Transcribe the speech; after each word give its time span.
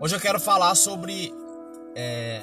Hoje 0.00 0.14
eu 0.14 0.20
quero 0.20 0.38
falar 0.38 0.76
sobre 0.76 1.34
é, 1.96 2.40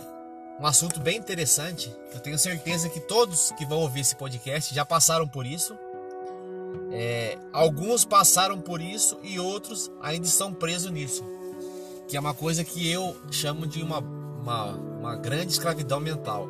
um 0.60 0.68
assunto 0.68 1.00
bem 1.00 1.18
interessante. 1.18 1.90
Eu 2.14 2.20
tenho 2.20 2.38
certeza 2.38 2.90
que 2.90 3.00
todos 3.00 3.54
que 3.54 3.66
vão 3.66 3.80
ouvir 3.80 4.02
esse 4.02 4.14
podcast 4.14 4.76
já 4.76 4.84
passaram 4.84 5.26
por 5.26 5.46
isso. 5.46 5.74
É, 6.92 7.38
alguns 7.54 8.04
passaram 8.04 8.60
por 8.60 8.82
isso 8.82 9.18
e 9.24 9.40
outros 9.40 9.90
ainda 10.02 10.28
estão 10.28 10.54
presos 10.54 10.92
nisso. 10.92 11.24
Que 12.10 12.18
é 12.18 12.20
uma 12.20 12.34
coisa 12.34 12.62
que 12.66 12.92
eu 12.92 13.16
chamo 13.32 13.66
de 13.66 13.82
uma, 13.82 14.00
uma, 14.00 14.72
uma 14.74 15.16
grande 15.16 15.54
escravidão 15.54 16.02
mental. 16.02 16.50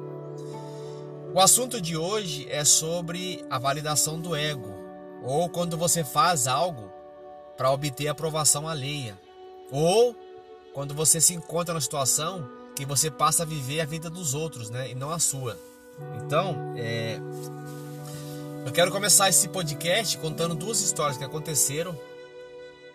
O 1.36 1.40
assunto 1.40 1.80
de 1.80 1.96
hoje 1.96 2.48
é 2.50 2.66
sobre 2.66 3.46
a 3.48 3.60
validação 3.60 4.20
do 4.20 4.36
ego, 4.36 4.74
ou 5.22 5.50
quando 5.50 5.78
você 5.78 6.04
faz 6.04 6.48
algo 6.48 6.92
para 7.56 7.72
obter 7.72 8.08
aprovação 8.08 8.68
alheia, 8.68 9.20
ou 9.72 10.16
quando 10.76 10.94
você 10.94 11.22
se 11.22 11.34
encontra 11.34 11.74
na 11.74 11.80
situação 11.80 12.46
que 12.76 12.86
você 12.86 13.10
passa 13.10 13.44
a 13.44 13.46
viver 13.46 13.80
a 13.80 13.86
vida 13.86 14.10
dos 14.10 14.34
outros, 14.34 14.70
né, 14.70 14.92
e 14.92 14.94
não 14.94 15.10
a 15.10 15.18
sua. 15.18 15.58
Então, 16.18 16.74
é, 16.76 17.18
eu 18.66 18.74
quero 18.74 18.92
começar 18.92 19.30
esse 19.30 19.48
podcast 19.48 20.18
contando 20.18 20.54
duas 20.54 20.82
histórias 20.82 21.18
que 21.18 21.24
aconteceram 21.24 21.98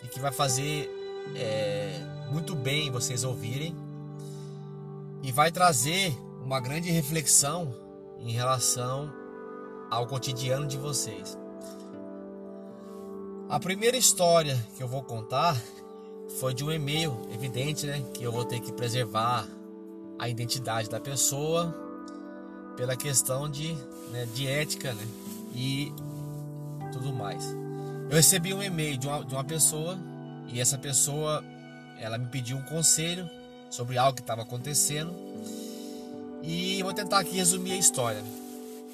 e 0.04 0.08
que 0.08 0.20
vai 0.20 0.30
fazer 0.30 0.90
é, 1.34 1.98
muito 2.30 2.54
bem 2.54 2.90
vocês 2.90 3.24
ouvirem 3.24 3.74
e 5.22 5.32
vai 5.32 5.50
trazer 5.50 6.14
uma 6.44 6.60
grande 6.60 6.90
reflexão 6.90 7.74
em 8.18 8.32
relação 8.32 9.10
ao 9.90 10.06
cotidiano 10.06 10.66
de 10.66 10.76
vocês. 10.76 11.38
A 13.48 13.58
primeira 13.58 13.96
história 13.96 14.62
que 14.76 14.82
eu 14.82 14.86
vou 14.86 15.02
contar 15.02 15.56
foi 16.38 16.54
de 16.54 16.64
um 16.64 16.70
e-mail, 16.70 17.16
evidente, 17.32 17.86
né, 17.86 18.02
que 18.14 18.22
eu 18.22 18.30
vou 18.30 18.44
ter 18.44 18.60
que 18.60 18.72
preservar 18.72 19.46
a 20.18 20.28
identidade 20.28 20.88
da 20.88 21.00
pessoa 21.00 21.74
pela 22.76 22.96
questão 22.96 23.48
de, 23.48 23.74
né, 24.12 24.26
de 24.34 24.46
ética, 24.46 24.92
né, 24.92 25.06
e 25.54 25.92
tudo 26.92 27.12
mais. 27.12 27.44
Eu 28.08 28.16
recebi 28.16 28.54
um 28.54 28.62
e-mail 28.62 28.96
de 28.96 29.06
uma, 29.06 29.24
de 29.24 29.34
uma 29.34 29.44
pessoa 29.44 29.98
e 30.48 30.60
essa 30.60 30.78
pessoa 30.78 31.44
ela 31.98 32.16
me 32.18 32.26
pediu 32.26 32.56
um 32.56 32.62
conselho 32.62 33.28
sobre 33.70 33.98
algo 33.98 34.14
que 34.14 34.22
estava 34.22 34.42
acontecendo 34.42 35.14
e 36.42 36.82
vou 36.82 36.92
tentar 36.92 37.18
aqui 37.18 37.36
resumir 37.36 37.72
a 37.72 37.76
história. 37.76 38.22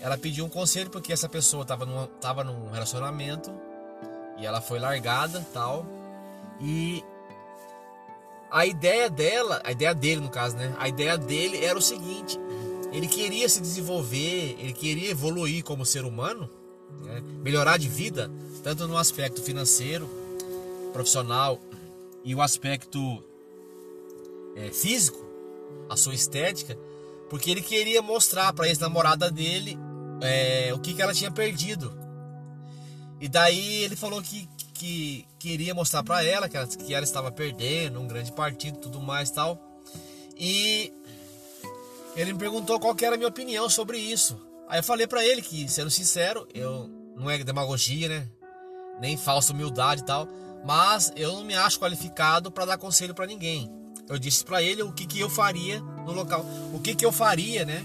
Ela 0.00 0.18
pediu 0.18 0.44
um 0.44 0.48
conselho 0.48 0.90
porque 0.90 1.12
essa 1.12 1.28
pessoa 1.28 1.62
estava 1.62 1.86
num, 1.86 2.06
tava 2.20 2.44
num 2.44 2.70
relacionamento 2.70 3.52
e 4.38 4.44
ela 4.44 4.60
foi 4.60 4.78
largada 4.78 5.46
tal. 5.52 5.86
E 6.60 7.02
a 8.50 8.66
ideia 8.66 9.10
dela, 9.10 9.60
a 9.64 9.72
ideia 9.72 9.94
dele 9.94 10.20
no 10.20 10.30
caso, 10.30 10.56
né? 10.56 10.74
A 10.78 10.88
ideia 10.88 11.16
dele 11.16 11.64
era 11.64 11.78
o 11.78 11.82
seguinte: 11.82 12.38
ele 12.92 13.06
queria 13.06 13.48
se 13.48 13.60
desenvolver, 13.60 14.56
ele 14.58 14.72
queria 14.72 15.10
evoluir 15.10 15.64
como 15.64 15.84
ser 15.84 16.04
humano, 16.04 16.48
né? 17.02 17.22
melhorar 17.42 17.78
de 17.78 17.88
vida, 17.88 18.30
tanto 18.62 18.86
no 18.86 18.96
aspecto 18.96 19.42
financeiro, 19.42 20.08
profissional 20.92 21.60
e 22.24 22.34
o 22.34 22.42
aspecto 22.42 23.22
é, 24.56 24.70
físico, 24.70 25.24
a 25.88 25.96
sua 25.96 26.14
estética 26.14 26.76
porque 27.28 27.50
ele 27.50 27.60
queria 27.60 28.00
mostrar 28.02 28.52
para 28.52 28.66
a 28.66 28.68
ex-namorada 28.68 29.30
dele 29.30 29.78
é, 30.20 30.72
o 30.72 30.78
que, 30.78 30.94
que 30.94 31.02
ela 31.02 31.12
tinha 31.12 31.30
perdido. 31.30 31.92
E 33.20 33.28
daí 33.28 33.84
ele 33.84 33.96
falou 33.96 34.22
que, 34.22 34.48
que 34.74 35.26
queria 35.38 35.74
mostrar 35.74 36.02
para 36.02 36.22
ela 36.22 36.48
que 36.48 36.56
ela, 36.56 36.66
que 36.66 36.94
ela 36.94 37.04
estava 37.04 37.32
perdendo 37.32 38.00
um 38.00 38.06
grande 38.06 38.32
partido 38.32 38.78
tudo 38.78 39.00
mais 39.00 39.30
tal. 39.30 39.60
E 40.36 40.92
ele 42.14 42.32
me 42.32 42.38
perguntou 42.38 42.78
qual 42.78 42.94
era 43.00 43.14
a 43.14 43.18
minha 43.18 43.28
opinião 43.28 43.68
sobre 43.68 43.98
isso. 43.98 44.40
Aí 44.68 44.80
eu 44.80 44.84
falei 44.84 45.06
para 45.06 45.24
ele 45.24 45.40
que, 45.40 45.68
sendo 45.68 45.90
sincero, 45.90 46.46
eu 46.52 46.90
não 47.16 47.30
é 47.30 47.38
demagogia, 47.38 48.08
né? 48.08 48.28
Nem 49.00 49.16
falsa 49.16 49.52
humildade 49.52 50.02
e 50.02 50.04
tal, 50.04 50.28
mas 50.64 51.12
eu 51.16 51.32
não 51.32 51.44
me 51.44 51.54
acho 51.54 51.78
qualificado 51.78 52.50
para 52.50 52.64
dar 52.64 52.78
conselho 52.78 53.14
para 53.14 53.26
ninguém. 53.26 53.70
Eu 54.08 54.18
disse 54.18 54.44
para 54.44 54.62
ele 54.62 54.82
o 54.82 54.92
que, 54.92 55.06
que 55.06 55.20
eu 55.20 55.28
faria 55.28 55.80
no 55.80 56.12
local, 56.12 56.44
o 56.72 56.80
que, 56.80 56.94
que 56.94 57.04
eu 57.04 57.12
faria, 57.12 57.64
né, 57.64 57.84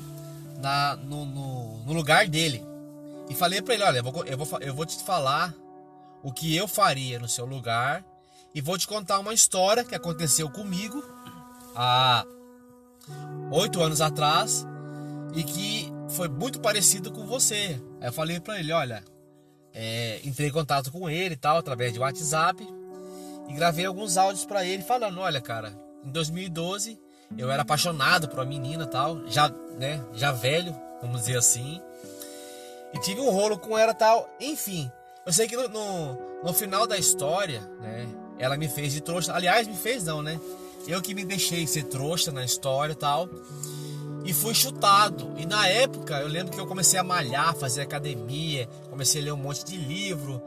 na, 0.59 0.95
no, 0.95 1.25
no, 1.25 1.85
no 1.85 1.93
lugar 1.93 2.27
dele. 2.27 2.63
E 3.29 3.35
falei 3.35 3.61
para 3.61 3.73
ele, 3.73 3.83
olha, 3.83 3.97
eu 3.99 4.03
vou, 4.03 4.25
eu, 4.25 4.37
vou, 4.37 4.59
eu 4.59 4.73
vou 4.73 4.85
te 4.85 5.01
falar 5.03 5.53
o 6.23 6.31
que 6.31 6.55
eu 6.55 6.67
faria 6.67 7.19
no 7.19 7.27
seu 7.27 7.45
lugar 7.45 8.05
e 8.53 8.61
vou 8.61 8.77
te 8.77 8.87
contar 8.87 9.19
uma 9.19 9.33
história 9.33 9.83
que 9.83 9.95
aconteceu 9.95 10.49
comigo 10.49 11.03
há 11.75 12.25
oito 13.51 13.81
anos 13.81 14.01
atrás 14.01 14.65
e 15.33 15.43
que 15.43 15.91
foi 16.09 16.27
muito 16.27 16.59
parecido 16.59 17.11
com 17.11 17.25
você. 17.25 17.81
Aí 17.99 18.07
eu 18.07 18.13
falei 18.13 18.39
para 18.39 18.59
ele, 18.59 18.71
olha, 18.71 19.03
é, 19.73 20.19
entrei 20.23 20.49
em 20.49 20.51
contato 20.51 20.91
com 20.91 21.09
ele 21.09 21.35
e 21.35 21.37
tal 21.37 21.57
através 21.57 21.93
de 21.93 21.99
WhatsApp 21.99 22.67
e 23.47 23.53
gravei 23.53 23.85
alguns 23.85 24.17
áudios 24.17 24.45
para 24.45 24.65
ele 24.65 24.83
falando, 24.83 25.19
olha, 25.19 25.41
cara, 25.41 25.73
em 26.03 26.11
2012, 26.11 26.99
eu 27.37 27.49
era 27.49 27.61
apaixonado 27.61 28.27
por 28.27 28.39
uma 28.39 28.45
menina 28.45 28.85
tal, 28.85 29.27
já, 29.27 29.49
né, 29.77 30.03
já 30.13 30.31
velho, 30.31 30.75
vamos 31.01 31.21
dizer 31.21 31.37
assim. 31.37 31.81
E 32.93 32.99
tive 32.99 33.21
um 33.21 33.29
rolo 33.29 33.57
com 33.57 33.77
ela 33.77 33.93
tal, 33.93 34.29
enfim. 34.39 34.91
Eu 35.25 35.31
sei 35.31 35.47
que 35.47 35.55
no, 35.55 35.67
no, 35.69 36.43
no 36.43 36.53
final 36.53 36.87
da 36.87 36.97
história, 36.97 37.61
né, 37.79 38.07
ela 38.37 38.57
me 38.57 38.67
fez 38.67 38.93
de 38.93 39.01
trouxa. 39.01 39.33
Aliás, 39.33 39.67
me 39.67 39.75
fez 39.75 40.03
não, 40.03 40.21
né? 40.21 40.39
Eu 40.87 41.01
que 41.01 41.13
me 41.13 41.23
deixei 41.23 41.67
ser 41.67 41.83
trouxa 41.83 42.31
na 42.31 42.43
história 42.43 42.95
tal. 42.95 43.29
E 44.25 44.33
fui 44.33 44.53
chutado. 44.53 45.33
E 45.37 45.45
na 45.45 45.67
época, 45.67 46.19
eu 46.19 46.27
lembro 46.27 46.51
que 46.53 46.59
eu 46.59 46.67
comecei 46.67 46.99
a 46.99 47.03
malhar, 47.03 47.55
fazer 47.55 47.81
academia, 47.81 48.67
comecei 48.89 49.21
a 49.21 49.25
ler 49.25 49.31
um 49.33 49.37
monte 49.37 49.63
de 49.63 49.77
livro. 49.77 50.41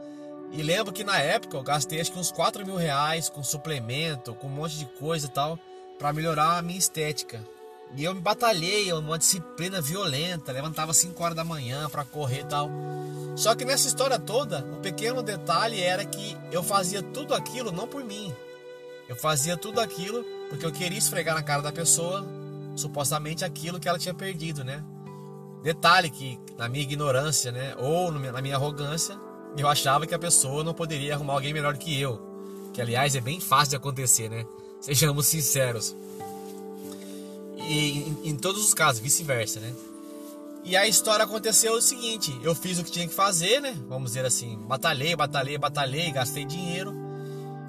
E 0.51 0.61
lembro 0.61 0.93
que 0.93 1.03
na 1.03 1.19
época 1.19 1.57
eu 1.57 1.63
gastei 1.63 1.99
acho 1.99 2.11
que 2.11 2.19
uns 2.19 2.31
4 2.31 2.65
mil 2.65 2.75
reais 2.75 3.29
com 3.29 3.43
suplemento, 3.43 4.33
com 4.35 4.47
um 4.47 4.51
monte 4.51 4.77
de 4.77 4.85
coisa 4.85 5.27
e 5.27 5.29
tal, 5.29 5.59
para 5.97 6.13
melhorar 6.13 6.57
a 6.57 6.61
minha 6.61 6.79
estética. 6.79 7.41
E 7.97 8.03
eu 8.03 8.13
me 8.13 8.19
batalhei, 8.19 8.91
uma 8.91 9.17
disciplina 9.17 9.81
violenta, 9.81 10.51
levantava 10.51 10.93
5 10.93 11.23
horas 11.23 11.35
da 11.35 11.43
manhã 11.43 11.89
para 11.89 12.03
correr 12.03 12.41
e 12.41 12.45
tal. 12.45 12.69
Só 13.35 13.55
que 13.55 13.65
nessa 13.65 13.87
história 13.87 14.19
toda, 14.19 14.63
o 14.65 14.77
um 14.77 14.81
pequeno 14.81 15.23
detalhe 15.23 15.81
era 15.81 16.03
que 16.05 16.37
eu 16.51 16.61
fazia 16.61 17.01
tudo 17.01 17.33
aquilo 17.33 17.71
não 17.71 17.87
por 17.87 18.03
mim. 18.03 18.33
Eu 19.07 19.15
fazia 19.15 19.55
tudo 19.55 19.79
aquilo 19.79 20.23
porque 20.49 20.65
eu 20.65 20.71
queria 20.71 20.97
esfregar 20.97 21.35
na 21.35 21.43
cara 21.43 21.61
da 21.61 21.71
pessoa 21.71 22.25
supostamente 22.75 23.45
aquilo 23.45 23.79
que 23.79 23.87
ela 23.87 23.99
tinha 23.99 24.13
perdido, 24.13 24.63
né? 24.63 24.83
Detalhe 25.63 26.09
que 26.09 26.39
na 26.57 26.69
minha 26.69 26.83
ignorância, 26.83 27.51
né, 27.51 27.73
ou 27.77 28.11
na 28.11 28.41
minha 28.41 28.55
arrogância, 28.55 29.17
eu 29.57 29.67
achava 29.67 30.05
que 30.05 30.13
a 30.13 30.19
pessoa 30.19 30.63
não 30.63 30.73
poderia 30.73 31.15
arrumar 31.15 31.33
alguém 31.33 31.53
melhor 31.53 31.77
que 31.77 31.99
eu. 31.99 32.21
Que 32.73 32.81
aliás 32.81 33.15
é 33.15 33.21
bem 33.21 33.39
fácil 33.39 33.71
de 33.71 33.75
acontecer, 33.77 34.29
né? 34.29 34.45
Sejamos 34.81 35.25
sinceros. 35.25 35.95
E 37.67 38.17
em, 38.23 38.29
em 38.29 38.35
todos 38.35 38.63
os 38.63 38.73
casos, 38.73 39.01
vice-versa, 39.01 39.59
né? 39.59 39.73
E 40.63 40.75
a 40.75 40.87
história 40.87 41.23
aconteceu 41.23 41.73
o 41.73 41.81
seguinte: 41.81 42.37
eu 42.43 42.55
fiz 42.55 42.79
o 42.79 42.83
que 42.83 42.91
tinha 42.91 43.07
que 43.07 43.13
fazer, 43.13 43.61
né? 43.61 43.75
Vamos 43.87 44.11
dizer 44.11 44.25
assim, 44.25 44.57
batalhei, 44.67 45.15
batalhei, 45.15 45.57
batalhei, 45.57 46.11
gastei 46.11 46.43
dinheiro. 46.43 46.93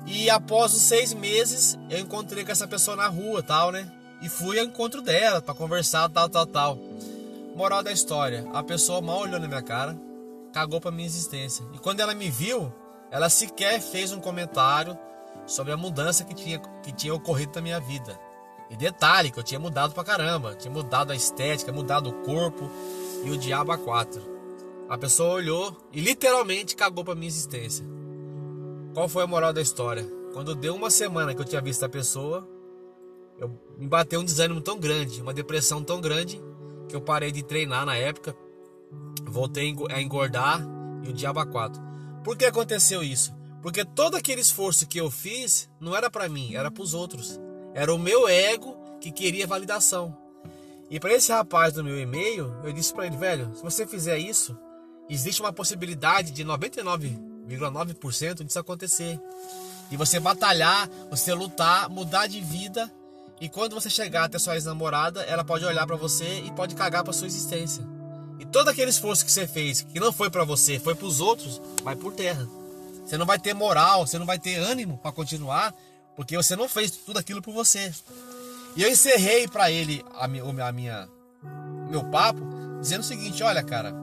E 0.06 0.30
após 0.30 0.72
os 0.72 0.82
seis 0.82 1.12
meses, 1.12 1.76
eu 1.90 1.98
encontrei 1.98 2.44
com 2.44 2.52
essa 2.52 2.66
pessoa 2.66 2.96
na 2.96 3.08
rua, 3.08 3.42
tal, 3.42 3.70
né? 3.70 3.90
E 4.22 4.28
fui 4.28 4.58
ao 4.58 4.64
encontro 4.64 5.02
dela 5.02 5.42
para 5.42 5.54
conversar, 5.54 6.08
tal, 6.08 6.28
tal, 6.28 6.46
tal. 6.46 6.78
Moral 7.54 7.82
da 7.82 7.92
história: 7.92 8.46
a 8.54 8.62
pessoa 8.62 9.02
mal 9.02 9.20
olhou 9.20 9.38
na 9.38 9.46
minha 9.46 9.62
cara, 9.62 9.98
cagou 10.52 10.80
para 10.80 10.90
minha 10.90 11.06
existência. 11.06 11.64
E 11.74 11.78
quando 11.78 12.00
ela 12.00 12.14
me 12.14 12.30
viu, 12.30 12.72
ela 13.10 13.28
sequer 13.28 13.78
fez 13.80 14.10
um 14.10 14.20
comentário 14.20 14.96
sobre 15.46 15.72
a 15.72 15.76
mudança 15.76 16.24
que 16.24 16.34
tinha, 16.34 16.58
que 16.82 16.92
tinha 16.92 17.14
ocorrido 17.14 17.52
na 17.56 17.60
minha 17.60 17.80
vida. 17.80 18.18
E 18.70 18.76
detalhe 18.76 19.30
que 19.30 19.38
eu 19.38 19.44
tinha 19.44 19.60
mudado 19.60 19.94
pra 19.94 20.04
caramba, 20.04 20.54
tinha 20.54 20.72
mudado 20.72 21.12
a 21.12 21.16
estética, 21.16 21.72
mudado 21.72 22.10
o 22.10 22.22
corpo 22.24 22.68
e 23.24 23.30
o 23.30 23.38
diabo 23.38 23.72
a 23.72 23.78
quatro. 23.78 24.22
A 24.88 24.96
pessoa 24.98 25.34
olhou 25.34 25.76
e 25.92 26.00
literalmente 26.00 26.76
cagou 26.76 27.04
para 27.04 27.14
minha 27.14 27.28
existência. 27.28 27.84
Qual 28.94 29.08
foi 29.08 29.24
a 29.24 29.26
moral 29.26 29.52
da 29.52 29.60
história? 29.60 30.06
Quando 30.32 30.54
deu 30.54 30.74
uma 30.74 30.90
semana 30.90 31.34
que 31.34 31.40
eu 31.40 31.44
tinha 31.44 31.60
visto 31.60 31.84
a 31.84 31.88
pessoa, 31.88 32.48
eu 33.38 33.48
me 33.76 33.86
bateu 33.86 34.20
um 34.20 34.24
desânimo 34.24 34.60
tão 34.60 34.78
grande, 34.78 35.20
uma 35.20 35.34
depressão 35.34 35.82
tão 35.82 36.00
grande 36.00 36.40
que 36.88 36.96
eu 36.96 37.00
parei 37.00 37.30
de 37.30 37.42
treinar 37.42 37.84
na 37.84 37.96
época, 37.96 38.36
voltei 39.24 39.74
a 39.90 40.00
engordar 40.00 40.60
e 41.02 41.08
o 41.08 41.12
diabo 41.12 41.40
a 41.40 41.46
quatro. 41.46 41.82
Por 42.22 42.36
que 42.36 42.44
aconteceu 42.44 43.02
isso? 43.02 43.34
Porque 43.62 43.84
todo 43.84 44.16
aquele 44.16 44.40
esforço 44.40 44.86
que 44.86 45.00
eu 45.00 45.10
fiz 45.10 45.68
não 45.80 45.94
era 45.96 46.10
para 46.10 46.28
mim, 46.28 46.54
era 46.54 46.70
para 46.70 46.82
os 46.82 46.94
outros. 46.94 47.40
Era 47.76 47.94
o 47.94 47.98
meu 47.98 48.26
ego 48.26 48.74
que 49.02 49.12
queria 49.12 49.46
validação. 49.46 50.16
E 50.88 50.98
para 50.98 51.12
esse 51.12 51.30
rapaz 51.30 51.74
do 51.74 51.84
meu 51.84 52.00
e-mail, 52.00 52.56
eu 52.64 52.72
disse 52.72 52.90
para 52.90 53.06
ele, 53.06 53.18
velho, 53.18 53.54
se 53.54 53.62
você 53.62 53.86
fizer 53.86 54.16
isso, 54.16 54.56
existe 55.10 55.42
uma 55.42 55.52
possibilidade 55.52 56.30
de 56.30 56.42
99,9% 56.42 58.46
disso 58.46 58.58
acontecer. 58.58 59.20
E 59.90 59.96
você 59.96 60.18
batalhar, 60.18 60.88
você 61.10 61.34
lutar, 61.34 61.90
mudar 61.90 62.28
de 62.28 62.40
vida 62.40 62.90
E 63.40 63.48
quando 63.48 63.74
você 63.74 63.90
chegar 63.90 64.24
até 64.24 64.38
sua 64.38 64.54
ex-namorada, 64.54 65.22
ela 65.22 65.44
pode 65.44 65.64
olhar 65.64 65.86
para 65.86 65.96
você 65.96 66.40
e 66.40 66.50
pode 66.52 66.74
cagar 66.74 67.04
para 67.04 67.12
sua 67.12 67.26
existência. 67.26 67.84
E 68.38 68.46
todo 68.46 68.68
aquele 68.68 68.90
esforço 68.90 69.24
que 69.24 69.32
você 69.32 69.46
fez, 69.46 69.82
que 69.82 70.00
não 70.00 70.12
foi 70.12 70.30
para 70.30 70.44
você, 70.44 70.78
foi 70.78 70.94
para 70.94 71.06
os 71.06 71.20
outros, 71.20 71.60
vai 71.82 71.94
por 71.94 72.14
terra. 72.14 72.46
Você 73.04 73.18
não 73.18 73.26
vai 73.26 73.38
ter 73.38 73.54
moral, 73.54 74.06
você 74.06 74.18
não 74.18 74.26
vai 74.26 74.38
ter 74.38 74.56
ânimo 74.56 74.98
para 74.98 75.12
continuar, 75.12 75.74
porque 76.16 76.36
você 76.36 76.56
não 76.56 76.68
fez 76.68 76.90
tudo 76.90 77.18
aquilo 77.18 77.42
por 77.42 77.52
você. 77.52 77.92
E 78.74 78.82
eu 78.82 78.90
encerrei 78.90 79.46
para 79.46 79.70
ele 79.70 80.04
a 80.14 80.26
minha, 80.26 80.66
a 80.66 80.72
minha 80.72 81.08
meu 81.88 82.04
papo 82.10 82.40
dizendo 82.80 83.00
o 83.00 83.04
seguinte, 83.04 83.42
olha, 83.42 83.62
cara, 83.62 83.94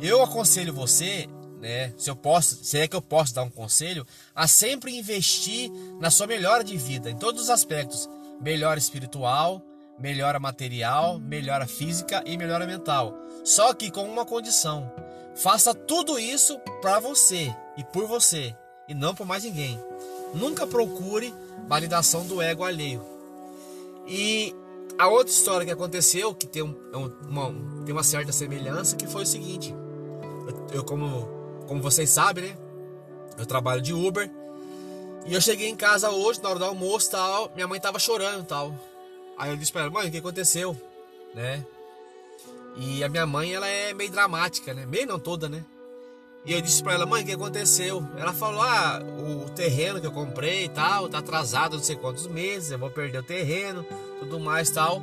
eu 0.00 0.22
aconselho 0.22 0.72
você 0.72 1.28
né? 1.62 1.94
Se 1.96 2.10
eu 2.10 2.16
posso, 2.16 2.56
se 2.56 2.76
é 2.76 2.88
que 2.88 2.96
eu 2.96 3.00
posso 3.00 3.32
dar 3.32 3.44
um 3.44 3.48
conselho, 3.48 4.04
a 4.34 4.48
sempre 4.48 4.98
investir 4.98 5.70
na 6.00 6.10
sua 6.10 6.26
melhora 6.26 6.64
de 6.64 6.76
vida, 6.76 7.08
em 7.08 7.16
todos 7.16 7.42
os 7.42 7.50
aspectos, 7.50 8.10
melhora 8.40 8.80
espiritual, 8.80 9.62
melhora 9.96 10.40
material, 10.40 11.20
melhora 11.20 11.64
física 11.68 12.20
e 12.26 12.36
melhora 12.36 12.66
mental. 12.66 13.16
Só 13.44 13.72
que 13.72 13.92
com 13.92 14.02
uma 14.02 14.26
condição: 14.26 14.92
faça 15.36 15.72
tudo 15.72 16.18
isso 16.18 16.58
para 16.80 16.98
você 16.98 17.54
e 17.76 17.84
por 17.84 18.08
você 18.08 18.56
e 18.88 18.94
não 18.94 19.14
por 19.14 19.24
mais 19.24 19.44
ninguém. 19.44 19.78
Nunca 20.34 20.66
procure 20.66 21.32
validação 21.68 22.26
do 22.26 22.40
ego 22.40 22.64
alheio. 22.64 23.02
E 24.06 24.54
a 24.98 25.08
outra 25.08 25.32
história 25.32 25.66
que 25.66 25.72
aconteceu, 25.72 26.34
que 26.34 26.46
tem, 26.46 26.62
um, 26.62 26.74
uma, 27.28 27.54
tem 27.84 27.92
uma 27.92 28.02
certa 28.02 28.32
semelhança, 28.32 28.96
que 28.96 29.06
foi 29.06 29.22
o 29.22 29.26
seguinte: 29.26 29.74
eu, 30.72 30.78
eu 30.78 30.84
como 30.84 31.42
como 31.66 31.80
vocês 31.80 32.10
sabem, 32.10 32.44
né? 32.44 32.56
Eu 33.38 33.46
trabalho 33.46 33.80
de 33.80 33.94
Uber. 33.94 34.30
E 35.24 35.32
eu 35.32 35.40
cheguei 35.40 35.68
em 35.68 35.76
casa 35.76 36.10
hoje, 36.10 36.42
na 36.42 36.50
hora 36.50 36.58
do 36.58 36.64
almoço 36.64 37.10
tal. 37.10 37.50
Minha 37.54 37.66
mãe 37.66 37.80
tava 37.80 37.98
chorando 37.98 38.44
tal. 38.44 38.74
Aí 39.38 39.50
eu 39.50 39.56
disse 39.56 39.72
pra 39.72 39.82
ela, 39.82 39.90
mãe, 39.90 40.08
o 40.08 40.10
que 40.10 40.18
aconteceu? 40.18 40.76
Né? 41.34 41.64
E 42.76 43.02
a 43.02 43.08
minha 43.08 43.26
mãe, 43.26 43.54
ela 43.54 43.66
é 43.66 43.94
meio 43.94 44.10
dramática, 44.10 44.74
né? 44.74 44.84
Meio 44.84 45.06
não 45.06 45.18
toda, 45.18 45.48
né? 45.48 45.64
E 46.44 46.52
eu 46.52 46.60
disse 46.60 46.82
pra 46.82 46.94
ela, 46.94 47.06
mãe, 47.06 47.22
o 47.22 47.26
que 47.26 47.32
aconteceu? 47.32 48.04
Ela 48.16 48.32
falou, 48.32 48.62
ah, 48.62 49.00
o 49.00 49.48
terreno 49.50 50.00
que 50.00 50.06
eu 50.06 50.12
comprei 50.12 50.64
e 50.64 50.68
tal, 50.68 51.08
tá 51.08 51.18
atrasado 51.18 51.76
não 51.76 51.82
sei 51.82 51.94
quantos 51.94 52.26
meses, 52.26 52.72
eu 52.72 52.78
vou 52.78 52.90
perder 52.90 53.18
o 53.18 53.22
terreno, 53.22 53.86
tudo 54.18 54.40
mais 54.40 54.68
tal. 54.70 55.00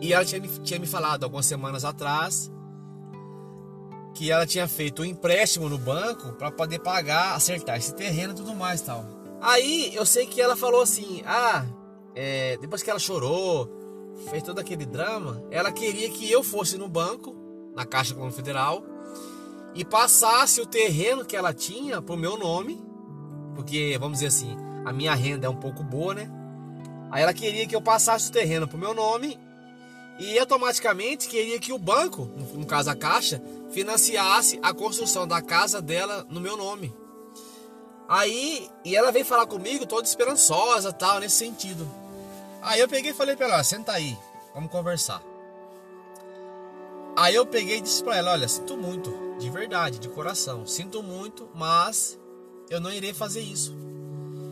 E 0.00 0.12
ela 0.12 0.24
tinha, 0.24 0.40
tinha 0.40 0.80
me 0.80 0.86
falado 0.86 1.24
algumas 1.24 1.44
semanas 1.44 1.84
atrás 1.84 2.50
que 4.14 4.30
ela 4.30 4.46
tinha 4.46 4.66
feito 4.68 5.02
um 5.02 5.04
empréstimo 5.04 5.68
no 5.68 5.78
banco 5.78 6.32
para 6.32 6.50
poder 6.50 6.78
pagar, 6.80 7.34
acertar 7.34 7.76
esse 7.76 7.94
terreno 7.94 8.32
e 8.32 8.36
tudo 8.36 8.54
mais 8.54 8.80
tal. 8.80 9.04
Aí 9.40 9.94
eu 9.94 10.06
sei 10.06 10.26
que 10.26 10.40
ela 10.40 10.56
falou 10.56 10.82
assim: 10.82 11.22
ah, 11.26 11.64
é, 12.14 12.56
depois 12.58 12.82
que 12.82 12.90
ela 12.90 12.98
chorou, 12.98 13.68
fez 14.30 14.42
todo 14.42 14.58
aquele 14.58 14.86
drama, 14.86 15.42
ela 15.50 15.72
queria 15.72 16.08
que 16.10 16.30
eu 16.30 16.42
fosse 16.42 16.76
no 16.76 16.88
banco, 16.88 17.34
na 17.74 17.84
Caixa 17.84 18.12
Econômica 18.12 18.36
Federal, 18.36 18.84
e 19.74 19.84
passasse 19.84 20.60
o 20.60 20.66
terreno 20.66 21.24
que 21.24 21.36
ela 21.36 21.54
tinha 21.54 22.02
pro 22.02 22.16
meu 22.16 22.36
nome, 22.36 22.82
porque 23.54 23.96
vamos 23.98 24.18
dizer 24.18 24.28
assim, 24.28 24.56
a 24.84 24.92
minha 24.92 25.14
renda 25.14 25.46
é 25.46 25.50
um 25.50 25.56
pouco 25.56 25.82
boa, 25.82 26.14
né? 26.14 26.30
Aí 27.10 27.22
ela 27.22 27.34
queria 27.34 27.66
que 27.66 27.76
eu 27.76 27.82
passasse 27.82 28.28
o 28.28 28.32
terreno 28.32 28.66
pro 28.66 28.78
meu 28.78 28.94
nome 28.94 29.38
e 30.18 30.38
automaticamente 30.38 31.28
queria 31.28 31.58
que 31.58 31.72
o 31.72 31.78
banco, 31.78 32.28
no 32.54 32.66
caso 32.66 32.90
a 32.90 32.94
Caixa, 32.94 33.42
financiasse 33.70 34.58
a 34.62 34.72
construção 34.72 35.26
da 35.26 35.40
casa 35.40 35.80
dela 35.80 36.26
no 36.28 36.40
meu 36.40 36.56
nome. 36.56 36.94
Aí, 38.08 38.68
e 38.84 38.94
ela 38.94 39.10
veio 39.10 39.24
falar 39.24 39.46
comigo 39.46 39.86
toda 39.86 40.06
esperançosa, 40.06 40.92
tal, 40.92 41.18
nesse 41.18 41.36
sentido. 41.36 41.88
Aí 42.60 42.80
eu 42.80 42.88
peguei 42.88 43.10
e 43.10 43.14
falei 43.14 43.34
para 43.34 43.46
ela, 43.46 43.64
senta 43.64 43.92
aí, 43.92 44.16
vamos 44.54 44.70
conversar. 44.70 45.22
Aí 47.16 47.34
eu 47.34 47.46
peguei 47.46 47.78
e 47.78 47.80
disse 47.80 48.02
para 48.02 48.16
ela, 48.16 48.32
olha, 48.32 48.48
sinto 48.48 48.76
muito, 48.76 49.10
de 49.42 49.50
verdade, 49.50 49.98
de 49.98 50.08
coração, 50.08 50.66
sinto 50.66 51.02
muito, 51.02 51.48
mas 51.54 52.18
eu 52.70 52.80
não 52.80 52.92
irei 52.92 53.12
fazer 53.12 53.40
isso. 53.40 53.76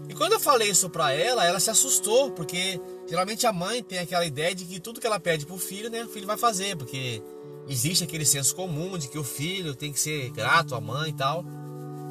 E 0.08 0.14
quando 0.14 0.32
eu 0.32 0.40
falei 0.40 0.68
isso 0.68 0.90
para 0.90 1.12
ela, 1.12 1.46
ela 1.46 1.60
se 1.60 1.70
assustou, 1.70 2.32
porque 2.32 2.80
geralmente 3.06 3.46
a 3.46 3.52
mãe 3.52 3.80
tem 3.82 4.00
aquela 4.00 4.26
ideia 4.26 4.52
de 4.54 4.64
que 4.64 4.80
tudo 4.80 5.00
que 5.00 5.06
ela 5.06 5.20
pede 5.20 5.46
pro 5.46 5.56
filho, 5.56 5.88
né, 5.88 6.02
o 6.02 6.08
filho 6.08 6.26
vai 6.26 6.36
fazer, 6.36 6.76
porque 6.76 7.22
existe 7.68 8.02
aquele 8.02 8.26
senso 8.26 8.54
comum 8.56 8.98
de 8.98 9.08
que 9.08 9.18
o 9.18 9.22
filho 9.22 9.74
tem 9.76 9.92
que 9.92 10.00
ser 10.00 10.30
grato 10.30 10.74
à 10.74 10.80
mãe 10.80 11.10
e 11.10 11.12
tal. 11.12 11.44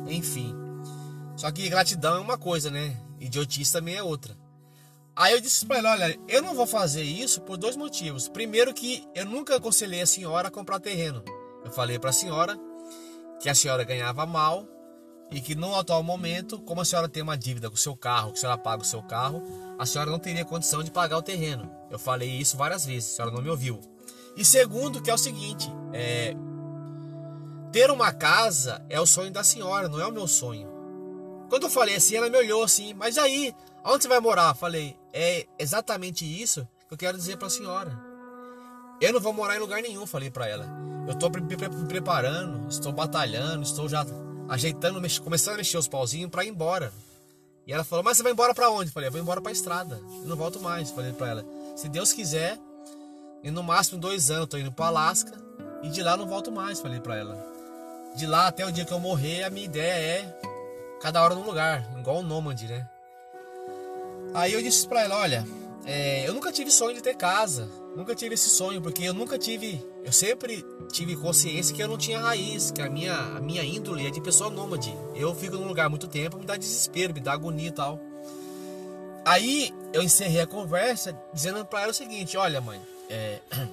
Enfim. 0.07 0.55
Só 1.35 1.51
que 1.51 1.67
gratidão 1.67 2.15
é 2.15 2.19
uma 2.19 2.37
coisa, 2.37 2.71
né? 2.71 2.97
Idiotice 3.19 3.73
também 3.73 3.95
é 3.95 4.03
outra. 4.03 4.37
Aí 5.13 5.33
eu 5.33 5.41
disse 5.41 5.65
para 5.65 5.79
ela, 5.79 5.91
olha, 5.91 6.19
eu 6.29 6.41
não 6.41 6.55
vou 6.55 6.65
fazer 6.65 7.03
isso 7.03 7.41
por 7.41 7.57
dois 7.57 7.75
motivos. 7.75 8.29
Primeiro 8.29 8.73
que 8.73 9.05
eu 9.13 9.25
nunca 9.25 9.57
aconselhei 9.57 10.01
a 10.01 10.05
senhora 10.05 10.47
a 10.47 10.51
comprar 10.51 10.79
terreno. 10.79 11.21
Eu 11.65 11.71
falei 11.71 11.99
para 11.99 12.11
a 12.11 12.13
senhora 12.13 12.57
que 13.39 13.49
a 13.49 13.55
senhora 13.55 13.83
ganhava 13.83 14.25
mal 14.25 14.67
e 15.31 15.39
que 15.39 15.55
no 15.55 15.75
atual 15.75 16.01
momento, 16.01 16.59
como 16.59 16.81
a 16.81 16.85
senhora 16.85 17.07
tem 17.07 17.21
uma 17.21 17.37
dívida 17.37 17.69
com 17.69 17.75
o 17.75 17.79
seu 17.79 17.95
carro, 17.95 18.31
que 18.31 18.37
a 18.37 18.41
senhora 18.41 18.57
paga 18.57 18.81
o 18.81 18.85
seu 18.85 19.01
carro, 19.03 19.43
a 19.77 19.85
senhora 19.85 20.09
não 20.09 20.19
teria 20.19 20.43
condição 20.43 20.83
de 20.83 20.91
pagar 20.91 21.17
o 21.17 21.21
terreno. 21.21 21.71
Eu 21.89 21.99
falei 21.99 22.29
isso 22.29 22.57
várias 22.57 22.85
vezes, 22.85 23.11
a 23.11 23.15
senhora 23.15 23.35
não 23.35 23.41
me 23.41 23.49
ouviu. 23.49 23.79
E 24.35 24.43
segundo, 24.43 25.01
que 25.01 25.09
é 25.09 25.13
o 25.13 25.17
seguinte: 25.17 25.69
é, 25.93 26.35
ter 27.71 27.91
uma 27.91 28.11
casa 28.11 28.83
é 28.89 28.99
o 28.99 29.05
sonho 29.05 29.31
da 29.31 29.43
senhora, 29.43 29.87
não 29.87 29.99
é 29.99 30.07
o 30.07 30.11
meu 30.11 30.27
sonho. 30.27 30.67
Quando 31.49 31.63
eu 31.63 31.69
falei 31.69 31.95
assim, 31.95 32.15
ela 32.15 32.29
me 32.29 32.37
olhou 32.37 32.63
assim, 32.63 32.93
mas 32.93 33.17
aí, 33.17 33.55
aonde 33.83 34.03
você 34.03 34.09
vai 34.09 34.19
morar? 34.19 34.53
Falei, 34.53 34.95
é 35.11 35.47
exatamente 35.57 36.25
isso 36.25 36.67
que 36.87 36.93
eu 36.93 36.97
quero 36.97 37.17
dizer 37.17 37.37
para 37.37 37.47
a 37.47 37.51
senhora. 37.51 38.08
Eu 39.01 39.13
não 39.13 39.19
vou 39.19 39.33
morar 39.33 39.55
em 39.55 39.59
lugar 39.59 39.81
nenhum, 39.81 40.05
falei 40.05 40.29
para 40.29 40.47
ela. 40.47 40.67
Eu 41.07 41.13
estou 41.13 41.29
me 41.29 41.85
preparando, 41.87 42.67
estou 42.69 42.91
batalhando, 42.91 43.63
estou 43.63 43.87
já 43.87 44.05
ajeitando, 44.47 45.01
começando 45.23 45.55
a 45.55 45.57
mexer 45.57 45.77
os 45.77 45.87
pauzinhos 45.87 46.29
para 46.29 46.43
ir 46.43 46.49
embora. 46.49 46.91
E 47.65 47.73
ela 47.73 47.83
falou: 47.83 48.03
Mas 48.03 48.17
você 48.17 48.23
vai 48.23 48.31
embora 48.31 48.53
para 48.53 48.69
onde? 48.69 48.91
Falei: 48.91 49.07
Eu 49.07 49.11
vou 49.11 49.21
embora 49.21 49.41
para 49.41 49.51
a 49.51 49.53
estrada. 49.53 50.01
Eu 50.21 50.27
não 50.27 50.35
volto 50.35 50.59
mais. 50.59 50.91
Falei 50.91 51.13
para 51.13 51.29
ela: 51.29 51.45
Se 51.75 51.87
Deus 51.87 52.11
quiser, 52.11 52.59
e 53.43 53.49
no 53.49 53.63
máximo 53.63 53.99
dois 53.99 54.29
anos 54.29 54.41
eu 54.41 54.47
tô 54.47 54.57
indo 54.57 54.71
para 54.71 54.87
Alasca 54.87 55.31
e 55.81 55.89
de 55.89 56.03
lá 56.03 56.17
não 56.17 56.27
volto 56.27 56.51
mais, 56.51 56.79
falei 56.79 56.99
para 56.99 57.15
ela. 57.15 57.37
De 58.15 58.25
lá 58.25 58.47
até 58.47 58.65
o 58.65 58.71
dia 58.71 58.85
que 58.85 58.91
eu 58.91 58.99
morrer, 58.99 59.43
a 59.43 59.49
minha 59.49 59.65
ideia 59.65 59.93
é 59.93 60.39
cada 61.01 61.23
hora 61.23 61.35
num 61.35 61.45
lugar, 61.45 61.87
igual 61.97 62.17
um 62.17 62.23
nômade, 62.23 62.67
né? 62.67 62.87
Aí 64.33 64.53
eu 64.53 64.61
disse 64.61 64.87
para 64.87 65.03
ela, 65.03 65.17
olha, 65.17 65.47
é, 65.85 66.27
eu 66.27 66.33
nunca 66.33 66.51
tive 66.51 66.69
sonho 66.69 66.93
de 66.93 67.01
ter 67.01 67.15
casa, 67.15 67.69
nunca 67.99 68.15
tive 68.15 68.33
esse 68.35 68.49
sonho, 68.49 68.81
porque 68.81 69.03
eu 69.03 69.13
nunca 69.13 69.37
tive, 69.37 69.85
eu 70.05 70.11
sempre 70.11 70.65
tive 70.89 71.17
consciência 71.17 71.75
que 71.75 71.83
eu 71.83 71.87
não 71.87 71.97
tinha 71.97 72.17
raiz, 72.17 72.71
que 72.71 72.81
a 72.81 72.89
minha, 72.89 73.13
a 73.13 73.41
minha 73.41 73.61
índole 73.61 74.07
é 74.07 74.09
de 74.09 74.21
pessoa 74.21 74.49
nômade. 74.49 74.97
Eu 75.13 75.35
fico 75.35 75.57
num 75.57 75.67
lugar 75.67 75.89
muito 75.89 76.07
tempo, 76.07 76.37
me 76.37 76.45
dá 76.45 76.55
desespero, 76.55 77.13
me 77.13 77.19
dá 77.19 77.33
agonia 77.33 77.67
e 77.67 77.71
tal. 77.71 77.99
Aí 79.25 79.73
eu 79.91 80.01
encerrei 80.01 80.39
a 80.39 80.47
conversa 80.47 81.13
dizendo 81.33 81.65
para 81.65 81.81
ela 81.81 81.91
o 81.91 81.93
seguinte, 81.93 82.37
olha 82.37 82.61
mãe, 82.61 82.79
é, 83.09 83.41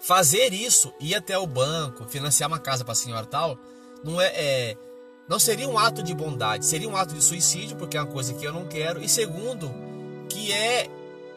fazer 0.00 0.52
isso, 0.52 0.94
ir 1.00 1.16
até 1.16 1.36
o 1.36 1.46
banco, 1.46 2.04
financiar 2.04 2.48
uma 2.48 2.60
casa 2.60 2.84
para 2.84 2.92
a 2.92 2.96
senhora 2.96 3.26
tal, 3.26 3.58
não 4.04 4.20
é, 4.20 4.26
é, 4.28 4.76
não 5.28 5.40
seria 5.40 5.68
um 5.68 5.76
ato 5.76 6.04
de 6.04 6.14
bondade, 6.14 6.64
seria 6.64 6.88
um 6.88 6.96
ato 6.96 7.14
de 7.14 7.22
suicídio, 7.22 7.76
porque 7.76 7.96
é 7.96 8.00
uma 8.00 8.12
coisa 8.12 8.32
que 8.32 8.44
eu 8.44 8.52
não 8.52 8.66
quero. 8.66 9.02
E 9.02 9.08
segundo, 9.08 9.68
que 10.28 10.52
é 10.52 10.88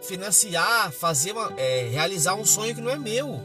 financiar, 0.01 0.91
fazer 0.91 1.31
uma, 1.31 1.53
é, 1.58 1.88
realizar 1.89 2.36
um 2.36 2.46
sonho 2.46 2.75
que 2.75 2.81
não 2.81 2.89
é 2.89 2.98
meu. 2.98 3.39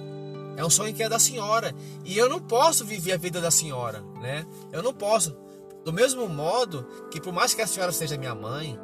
É 0.56 0.64
um 0.64 0.70
sonho 0.70 0.94
que 0.94 1.02
é 1.02 1.08
da 1.08 1.18
senhora. 1.18 1.74
E 2.04 2.16
eu 2.16 2.28
não 2.28 2.40
posso 2.40 2.84
viver 2.84 3.12
a 3.12 3.16
vida 3.16 3.40
da 3.40 3.50
senhora, 3.50 4.02
né? 4.20 4.46
Eu 4.72 4.82
não 4.82 4.92
posso. 4.92 5.36
Do 5.84 5.92
mesmo 5.92 6.28
modo 6.28 6.86
que 7.10 7.20
por 7.20 7.32
mais 7.32 7.54
que 7.54 7.62
a 7.62 7.66
senhora 7.66 7.92
seja 7.92 8.16
minha 8.16 8.34
mãe, 8.34 8.78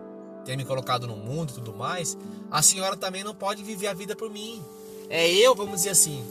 tenha 0.45 0.57
me 0.57 0.64
colocado 0.64 1.07
no 1.07 1.17
mundo 1.17 1.50
e 1.50 1.55
tudo 1.55 1.73
mais, 1.73 2.17
a 2.50 2.62
senhora 2.62 2.97
também 2.97 3.25
não 3.25 3.35
pode 3.35 3.62
viver 3.62 3.88
a 3.88 3.95
vida 3.95 4.14
por 4.14 4.31
mim. 4.31 4.62
É 5.09 5.29
eu, 5.31 5.55
vamos 5.55 5.76
dizer 5.76 5.91
assim. 5.91 6.25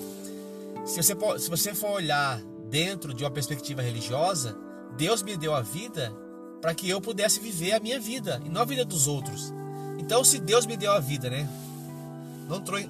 Se 0.85 1.01
você, 1.01 1.15
se 1.39 1.49
você 1.49 1.73
for 1.73 1.91
olhar 1.91 2.41
dentro 2.69 3.13
de 3.13 3.23
uma 3.23 3.31
perspectiva 3.31 3.81
religiosa, 3.81 4.57
Deus 4.95 5.21
me 5.21 5.35
deu 5.35 5.53
a 5.53 5.61
vida 5.61 6.13
para 6.61 6.73
que 6.75 6.89
eu 6.89 7.01
pudesse 7.01 7.39
viver 7.39 7.73
a 7.73 7.79
minha 7.79 7.99
vida 7.99 8.41
e 8.45 8.49
não 8.49 8.61
a 8.61 8.65
vida 8.65 8.85
dos 8.85 9.07
outros. 9.07 9.53
Então, 10.01 10.23
se 10.23 10.39
Deus 10.39 10.65
me 10.65 10.75
deu 10.75 10.91
a 10.91 10.99
vida, 10.99 11.29
né? 11.29 11.47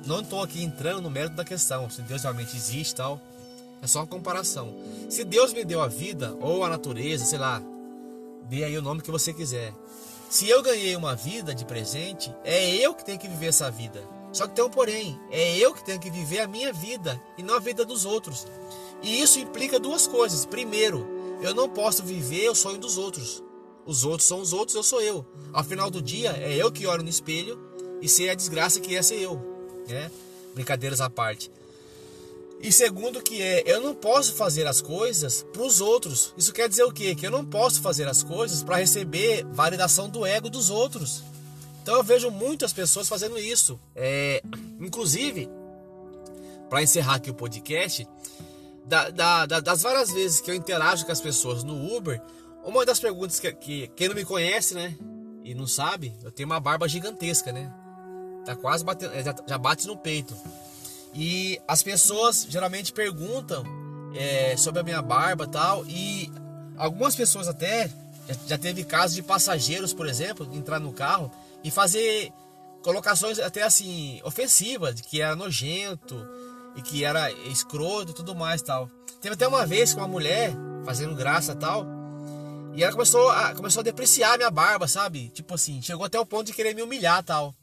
Não 0.08 0.22
estou 0.22 0.41
aqui 0.41 0.63
entrando 0.63 1.01
no 1.01 1.10
mérito 1.10 1.36
da 1.36 1.44
questão, 1.44 1.89
se 1.89 2.01
Deus 2.01 2.24
realmente 2.24 2.56
existe 2.56 2.96
tal. 2.96 3.22
É 3.82 3.86
só 3.86 4.00
uma 4.00 4.08
comparação. 4.08 4.74
Se 5.10 5.25
Deus 5.25 5.53
me 5.53 5.65
deu 5.65 5.82
a 5.82 5.89
vida, 5.89 6.34
ou 6.39 6.63
a 6.63 6.70
natureza, 6.70 7.25
sei 7.25 7.38
lá, 7.38 7.62
dê 8.50 8.63
aí 8.63 8.77
o 8.77 8.82
nome 8.82 9.01
que 9.01 9.12
você 9.12 9.34
quiser. 9.34 9.74
Se 10.30 10.48
eu 10.48 10.63
ganhei 10.63 10.96
uma 10.96 11.13
vida 11.13 11.53
de 11.53 11.65
presente, 11.65 12.34
é 12.46 12.75
eu 12.77 12.94
que 12.96 13.03
tenho 13.03 13.20
que 13.20 13.27
viver 13.27 13.48
essa 13.48 13.70
vida. 13.70 14.01
Só 14.32 14.48
que 14.48 14.56
tem 14.56 14.63
um 14.63 14.70
porém, 14.70 15.20
é 15.30 15.58
eu 15.58 15.74
que 15.74 15.84
tenho 15.84 16.00
que 16.00 16.10
viver 16.10 16.39
a 16.39 16.48
minha 16.48 16.72
vida 16.72 17.22
e 17.38 17.44
não 17.44 17.56
a 17.56 17.60
vida 17.60 17.84
dos 17.84 18.06
outros. 18.06 18.48
E 19.03 19.22
isso 19.22 19.38
implica 19.38 19.77
duas 19.77 20.08
coisas. 20.08 20.46
Primeiro, 20.46 21.06
eu 21.41 21.53
não 21.53 21.68
posso 21.68 22.03
viver 22.03 22.50
o 22.50 22.56
sonho 22.56 22.77
dos 22.77 22.98
outros. 22.98 23.44
Os 23.85 24.03
outros 24.03 24.27
são 24.27 24.39
os 24.41 24.53
outros, 24.53 24.75
eu 24.75 24.83
sou 24.83 25.01
eu. 25.01 25.25
Ao 25.51 25.63
final 25.63 25.89
do 25.89 26.01
dia, 26.01 26.31
é 26.31 26.55
eu 26.55 26.71
que 26.71 26.85
olho 26.85 27.03
no 27.03 27.09
espelho 27.09 27.59
e 28.01 28.07
ser 28.07 28.29
a 28.29 28.35
desgraça 28.35 28.79
que 28.79 28.93
ia 28.93 29.03
ser 29.03 29.19
eu, 29.19 29.39
né? 29.88 30.11
Brincadeiras 30.53 31.01
à 31.01 31.09
parte. 31.09 31.51
E 32.61 32.71
segundo 32.71 33.23
que 33.23 33.41
é, 33.41 33.63
eu 33.65 33.81
não 33.81 33.95
posso 33.95 34.33
fazer 34.33 34.67
as 34.67 34.81
coisas 34.81 35.43
para 35.51 35.63
os 35.63 35.81
outros. 35.81 36.31
Isso 36.38 36.53
quer 36.53 36.69
dizer 36.69 36.83
o 36.83 36.91
quê? 36.91 37.15
Que 37.15 37.25
eu 37.25 37.31
não 37.31 37.43
posso 37.43 37.81
fazer 37.81 38.07
as 38.07 38.21
coisas 38.21 38.63
para 38.63 38.77
receber 38.77 39.43
validação 39.51 40.07
do 40.07 40.25
ego 40.25 40.50
dos 40.50 40.69
outros. 40.69 41.23
Então 41.81 41.95
eu 41.95 42.03
vejo 42.03 42.29
muitas 42.29 42.71
pessoas 42.71 43.09
fazendo 43.09 43.39
isso. 43.39 43.79
É, 43.95 44.43
inclusive, 44.79 45.50
para 46.69 46.83
encerrar 46.83 47.15
aqui 47.15 47.31
o 47.31 47.33
podcast, 47.33 48.07
da, 48.85 49.09
da, 49.09 49.45
da, 49.47 49.59
das 49.59 49.81
várias 49.81 50.11
vezes 50.11 50.39
que 50.39 50.51
eu 50.51 50.55
interajo 50.55 51.05
com 51.05 51.11
as 51.11 51.21
pessoas 51.21 51.63
no 51.63 51.95
Uber, 51.95 52.21
uma 52.63 52.86
das 52.86 53.00
perguntas 53.00 53.39
que, 53.39 53.51
que 53.53 53.88
quem 53.96 54.08
não 54.08 54.15
me 54.15 54.25
conhece, 54.25 54.74
né, 54.74 54.96
e 55.44 55.53
não 55.53 55.68
sabe, 55.68 56.13
eu 56.24 56.32
tenho 56.32 56.48
uma 56.48 56.60
barba 56.60 56.88
gigantesca, 56.88 57.51
né? 57.51 57.72
Tá 58.46 58.56
quase 58.56 58.84
batendo, 58.84 59.13
já, 59.24 59.36
já 59.48 59.58
bate 59.58 59.88
no 59.88 59.98
peito. 59.98 60.36
E 61.13 61.60
as 61.68 61.84
pessoas 61.84 62.46
geralmente 62.50 62.94
perguntam 62.94 63.63
é, 64.15 64.56
sobre 64.58 64.80
a 64.82 64.84
minha 64.84 65.01
barba 65.01 65.48
tal. 65.48 65.86
E 65.88 66.32
algumas 66.77 67.15
pessoas 67.15 67.48
até 67.48 67.89
já, 68.27 68.36
já 68.48 68.58
teve 68.58 68.84
casos 68.84 69.15
de 69.15 69.22
passageiros, 69.22 69.94
por 69.94 70.08
exemplo, 70.08 70.48
entrar 70.53 70.80
no 70.80 70.94
carro 70.94 71.32
e 71.63 71.70
fazer 71.70 72.32
colocações 72.82 73.39
até 73.39 73.62
assim 73.63 74.20
ofensivas, 74.24 74.96
de 74.96 75.03
que 75.03 75.22
era 75.22 75.36
nojento 75.36 76.27
e 76.75 76.82
que 76.82 77.03
era 77.03 77.32
escroto 77.32 78.13
tudo 78.13 78.34
mais 78.34 78.62
tal. 78.62 78.89
Teve 79.22 79.36
até 79.36 79.48
uma 79.48 79.65
vez 79.65 79.94
com 79.94 80.01
uma 80.01 80.08
mulher 80.08 80.53
fazendo 80.84 81.15
graça 81.15 81.56
tal. 81.56 81.86
E 82.74 82.84
ela 82.84 82.92
começou 82.92 83.30
a, 83.30 83.54
começou 83.54 83.82
a 83.82 83.84
depreciar 83.84 84.34
a 84.34 84.38
minha 84.38 84.50
barba, 84.51 84.88
sabe? 84.88 85.30
Tipo 85.30 85.56
assim, 85.56 85.82
chegou 85.82 86.06
até 86.06 86.20
o 86.20 86.25
ponto 86.25 86.46
de 86.46 86.54
querer 86.54 86.74
me 86.74 86.82
humilhar 86.82 87.24
tal. 87.24 87.54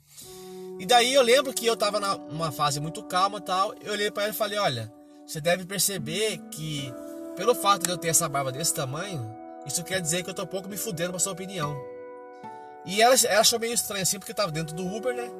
E 0.78 0.86
daí 0.86 1.14
eu 1.14 1.22
lembro 1.22 1.52
que 1.52 1.66
eu 1.66 1.76
tava 1.76 1.98
numa 1.98 2.52
fase 2.52 2.78
muito 2.78 3.02
calma 3.02 3.40
tal. 3.40 3.74
Eu 3.82 3.92
olhei 3.92 4.10
para 4.10 4.24
ela 4.24 4.32
e 4.32 4.36
falei: 4.36 4.58
Olha, 4.58 4.92
você 5.26 5.40
deve 5.40 5.64
perceber 5.64 6.38
que 6.50 6.92
pelo 7.36 7.54
fato 7.54 7.84
de 7.84 7.90
eu 7.90 7.98
ter 7.98 8.08
essa 8.08 8.28
barba 8.28 8.52
desse 8.52 8.74
tamanho, 8.74 9.28
isso 9.66 9.82
quer 9.82 10.00
dizer 10.00 10.22
que 10.22 10.30
eu 10.30 10.34
tô 10.34 10.42
um 10.42 10.46
pouco 10.46 10.68
me 10.68 10.76
fudendo 10.76 11.10
pra 11.10 11.18
sua 11.18 11.32
opinião. 11.32 11.76
E 12.84 13.02
ela, 13.02 13.14
ela 13.26 13.40
achou 13.40 13.58
meio 13.58 13.74
estranho 13.74 14.02
assim, 14.02 14.18
porque 14.18 14.32
eu 14.32 14.36
tava 14.36 14.52
dentro 14.52 14.74
do 14.74 14.86
Uber, 14.86 15.14
né? 15.14 15.30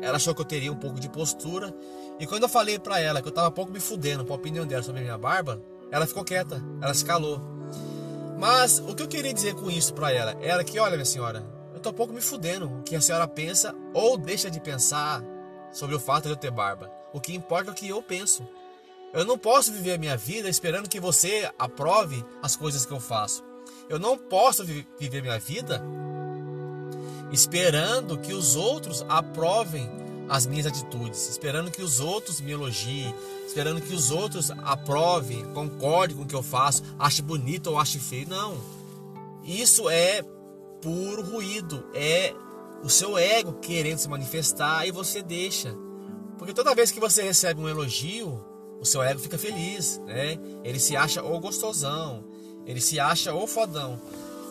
Ela 0.00 0.16
achou 0.16 0.34
que 0.34 0.40
eu 0.40 0.44
teria 0.44 0.72
um 0.72 0.76
pouco 0.76 0.98
de 0.98 1.08
postura. 1.08 1.72
E 2.18 2.26
quando 2.26 2.42
eu 2.42 2.48
falei 2.48 2.78
pra 2.78 3.00
ela 3.00 3.22
que 3.22 3.28
eu 3.28 3.32
tava 3.32 3.48
um 3.48 3.52
pouco 3.52 3.70
me 3.70 3.80
fudendo 3.80 4.24
pra 4.24 4.34
opinião 4.34 4.66
dela 4.66 4.82
sobre 4.82 5.00
a 5.00 5.04
minha 5.04 5.18
barba, 5.18 5.62
ela 5.90 6.06
ficou 6.06 6.24
quieta, 6.24 6.60
ela 6.80 6.92
se 6.92 7.04
calou. 7.04 7.55
Mas 8.38 8.78
o 8.78 8.94
que 8.94 9.02
eu 9.02 9.08
queria 9.08 9.32
dizer 9.32 9.54
com 9.54 9.70
isso 9.70 9.94
pra 9.94 10.12
ela 10.12 10.36
era 10.40 10.62
que, 10.62 10.78
olha, 10.78 10.96
minha 10.96 11.04
senhora, 11.04 11.44
tô 11.86 11.90
um 11.90 11.94
pouco 11.94 12.12
me 12.12 12.20
fudendo 12.20 12.66
o 12.66 12.82
que 12.82 12.96
a 12.96 13.00
senhora 13.00 13.28
pensa 13.28 13.72
ou 13.94 14.18
deixa 14.18 14.50
de 14.50 14.58
pensar 14.58 15.22
sobre 15.70 15.94
o 15.94 16.00
fato 16.00 16.24
de 16.24 16.30
eu 16.30 16.36
ter 16.36 16.50
barba. 16.50 16.90
O 17.12 17.20
que 17.20 17.32
importa 17.32 17.70
é 17.70 17.72
o 17.72 17.76
que 17.76 17.88
eu 17.88 18.02
penso. 18.02 18.44
Eu 19.14 19.24
não 19.24 19.38
posso 19.38 19.72
viver 19.72 19.92
a 19.92 19.98
minha 19.98 20.16
vida 20.16 20.48
esperando 20.48 20.88
que 20.88 20.98
você 20.98 21.48
aprove 21.56 22.24
as 22.42 22.56
coisas 22.56 22.84
que 22.84 22.92
eu 22.92 22.98
faço. 22.98 23.44
Eu 23.88 24.00
não 24.00 24.18
posso 24.18 24.64
vi 24.64 24.84
viver 24.98 25.22
minha 25.22 25.38
vida 25.38 25.80
esperando 27.30 28.18
que 28.18 28.32
os 28.32 28.56
outros 28.56 29.06
aprovem 29.08 29.88
as 30.28 30.46
minhas 30.46 30.66
atitudes, 30.66 31.28
esperando 31.28 31.70
que 31.70 31.82
os 31.82 32.00
outros 32.00 32.40
me 32.40 32.52
elogiem, 32.52 33.14
esperando 33.46 33.80
que 33.80 33.94
os 33.94 34.10
outros 34.10 34.50
aprovem, 34.50 35.44
concordem 35.52 36.16
com 36.16 36.22
o 36.24 36.26
que 36.26 36.34
eu 36.34 36.42
faço, 36.42 36.82
ache 36.98 37.22
bonito 37.22 37.68
ou 37.68 37.78
ache 37.78 37.98
feio. 37.98 38.28
Não. 38.28 38.56
Isso 39.44 39.88
é 39.88 40.22
puro 40.82 41.22
ruído, 41.22 41.86
é 41.94 42.34
o 42.82 42.88
seu 42.88 43.16
ego 43.16 43.54
querendo 43.54 43.98
se 43.98 44.08
manifestar 44.08 44.86
e 44.86 44.90
você 44.90 45.22
deixa. 45.22 45.74
Porque 46.38 46.52
toda 46.52 46.74
vez 46.74 46.90
que 46.90 47.00
você 47.00 47.22
recebe 47.22 47.60
um 47.60 47.68
elogio, 47.68 48.44
o 48.80 48.84
seu 48.84 49.02
ego 49.02 49.20
fica 49.20 49.38
feliz, 49.38 49.98
né? 50.04 50.38
Ele 50.62 50.78
se 50.78 50.96
acha 50.96 51.22
ou 51.22 51.40
gostosão, 51.40 52.24
ele 52.66 52.80
se 52.80 53.00
acha 53.00 53.32
ou 53.32 53.46
fodão. 53.46 54.00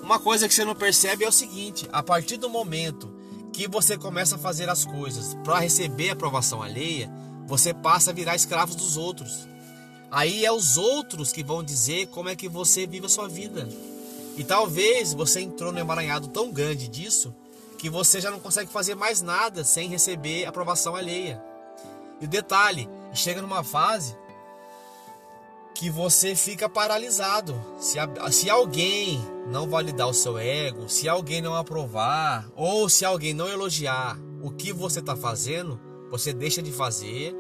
Uma 0.02 0.20
coisa 0.20 0.48
que 0.48 0.54
você 0.54 0.66
não 0.66 0.76
percebe 0.76 1.26
é 1.26 1.28
o 1.28 1.32
seguinte: 1.32 1.88
a 1.92 2.02
partir 2.02 2.38
do 2.38 2.50
momento 2.50 3.15
que 3.56 3.70
você 3.70 3.98
começa 3.98 4.36
a 4.36 4.40
fazer 4.40 4.70
as 4.70 4.84
coisas 4.84 5.34
para 5.42 5.60
receber 5.60 6.10
aprovação 6.10 6.62
alheia, 6.62 7.10
você 7.48 7.74
passa 7.74 8.12
a 8.12 8.14
virar 8.14 8.36
escravo 8.36 8.76
dos 8.76 8.98
outros. 8.98 9.48
Aí 10.12 10.46
é 10.46 10.52
os 10.52 10.78
outros 10.78 11.32
que 11.32 11.42
vão 11.42 11.64
dizer 11.64 12.08
como 12.08 12.28
é 12.28 12.36
que 12.36 12.50
você 12.50 12.86
vive 12.86 13.06
a 13.06 13.10
sua 13.10 13.30
vida. 13.30 13.68
E 14.36 14.44
talvez 14.44 15.14
você 15.14 15.40
entrou 15.40 15.72
no 15.72 15.80
emaranhado 15.80 16.28
tão 16.28 16.52
grande 16.52 16.90
disso 16.90 17.34
que 17.80 17.90
você 17.90 18.20
já 18.20 18.30
não 18.30 18.42
consegue 18.42 18.70
fazer 18.70 18.94
mais 18.94 19.22
nada 19.22 19.64
sem 19.64 19.88
receber 19.88 20.46
aprovação 20.46 20.94
alheia. 20.94 21.42
E 22.20 22.26
o 22.26 22.28
detalhe, 22.28 22.90
chega 23.14 23.42
numa 23.42 23.64
fase 23.64 24.18
que 25.76 25.90
você 25.90 26.36
fica 26.36 26.70
paralisado. 26.70 27.54
Se, 27.78 27.98
se 28.32 28.50
alguém 28.50 29.20
não 29.48 29.70
validar 29.70 30.08
o 30.08 30.14
seu 30.14 30.38
ego, 30.38 30.88
se 30.90 31.08
alguém 31.08 31.42
não 31.42 31.54
aprovar, 31.54 32.50
ou 32.56 32.90
se 32.90 33.04
alguém 33.04 33.34
não 33.34 33.48
elogiar 33.48 34.18
o 34.42 34.50
que 34.50 34.72
você 34.72 35.00
está 35.00 35.16
fazendo, 35.16 35.80
você 36.10 36.34
deixa 36.34 36.62
de 36.62 36.72
fazer, 36.72 37.36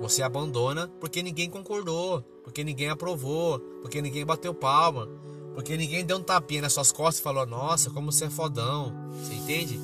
você 0.00 0.22
abandona 0.22 0.88
porque 1.00 1.20
ninguém 1.20 1.50
concordou, 1.50 2.22
porque 2.44 2.62
ninguém 2.62 2.88
aprovou, 2.88 3.58
porque 3.82 4.00
ninguém 4.00 4.24
bateu 4.24 4.54
palma, 4.54 5.08
porque 5.54 5.76
ninguém 5.76 6.04
deu 6.04 6.18
um 6.18 6.22
tapinha 6.22 6.62
nas 6.62 6.72
suas 6.72 6.92
costas 6.92 7.18
e 7.18 7.22
falou: 7.22 7.44
Nossa, 7.44 7.90
como 7.90 8.12
você 8.12 8.26
é 8.26 8.30
fodão. 8.30 8.94
Você 9.12 9.34
entende? 9.34 9.80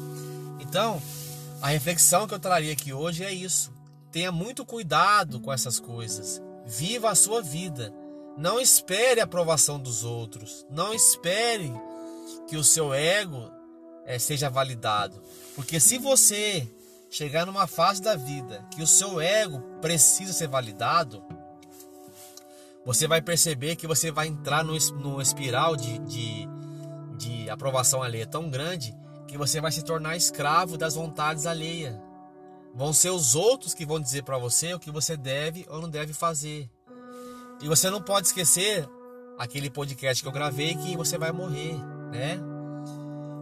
Então, 0.60 1.02
a 1.60 1.68
reflexão 1.68 2.26
que 2.26 2.34
eu 2.34 2.38
traria 2.38 2.72
aqui 2.72 2.92
hoje 2.92 3.24
é 3.24 3.32
isso. 3.32 3.72
Tenha 4.12 4.30
muito 4.30 4.64
cuidado 4.64 5.40
com 5.40 5.52
essas 5.52 5.80
coisas. 5.80 6.40
Viva 6.66 7.10
a 7.10 7.14
sua 7.14 7.40
vida. 7.40 7.94
Não 8.36 8.60
espere 8.60 9.20
a 9.20 9.24
aprovação 9.24 9.78
dos 9.78 10.04
outros. 10.04 10.66
Não 10.68 10.92
espere 10.92 11.72
que 12.48 12.56
o 12.56 12.64
seu 12.64 12.92
ego 12.92 13.50
é, 14.04 14.18
seja 14.18 14.50
validado. 14.50 15.22
Porque 15.54 15.80
se 15.80 15.96
você 15.96 16.68
chegar 17.08 17.46
numa 17.46 17.66
fase 17.66 18.02
da 18.02 18.16
vida 18.16 18.66
que 18.74 18.82
o 18.82 18.86
seu 18.86 19.20
ego 19.20 19.60
precisa 19.80 20.32
ser 20.32 20.48
validado, 20.48 21.24
você 22.84 23.08
vai 23.08 23.20
perceber 23.22 23.76
que 23.76 23.86
você 23.86 24.10
vai 24.10 24.28
entrar 24.28 24.62
no 24.62 24.76
espiral 25.20 25.76
de, 25.76 25.98
de, 26.00 26.48
de 27.16 27.50
aprovação 27.50 28.02
alheia 28.02 28.26
tão 28.26 28.48
grande 28.48 28.94
que 29.26 29.36
você 29.36 29.60
vai 29.60 29.72
se 29.72 29.82
tornar 29.82 30.16
escravo 30.16 30.76
das 30.76 30.94
vontades 30.94 31.46
alheias. 31.46 32.05
Vão 32.76 32.92
ser 32.92 33.08
os 33.08 33.34
outros 33.34 33.72
que 33.72 33.86
vão 33.86 33.98
dizer 33.98 34.22
para 34.22 34.36
você 34.36 34.74
o 34.74 34.78
que 34.78 34.90
você 34.90 35.16
deve 35.16 35.66
ou 35.70 35.80
não 35.80 35.88
deve 35.88 36.12
fazer. 36.12 36.68
E 37.62 37.66
você 37.66 37.88
não 37.88 38.02
pode 38.02 38.26
esquecer 38.26 38.86
aquele 39.38 39.70
podcast 39.70 40.22
que 40.22 40.28
eu 40.28 40.32
gravei 40.32 40.74
que 40.74 40.94
você 40.94 41.16
vai 41.16 41.32
morrer, 41.32 41.74
né? 42.12 42.38